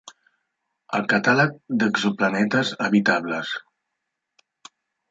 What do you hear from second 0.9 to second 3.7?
El catàleg d'exoplanetes habitables.